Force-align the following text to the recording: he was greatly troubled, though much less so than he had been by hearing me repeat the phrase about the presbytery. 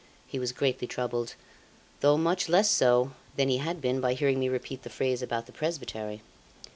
he 0.25 0.39
was 0.39 0.51
greatly 0.51 0.87
troubled, 0.87 1.35
though 1.99 2.17
much 2.17 2.49
less 2.49 2.67
so 2.71 3.11
than 3.37 3.49
he 3.49 3.57
had 3.57 3.79
been 3.79 4.01
by 4.01 4.15
hearing 4.15 4.39
me 4.39 4.49
repeat 4.49 4.81
the 4.81 4.89
phrase 4.89 5.21
about 5.21 5.45
the 5.45 5.51
presbytery. 5.51 6.23